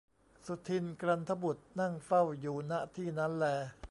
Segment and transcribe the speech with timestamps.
[0.45, 3.47] สุทินน์กลันทบุตรนั่งเฝ้าอยู่ ณ ที่นั้นแล